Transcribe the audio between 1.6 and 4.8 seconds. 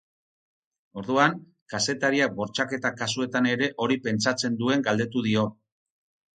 kazetariak bortxaketa kasuetan ere hori pentsatzen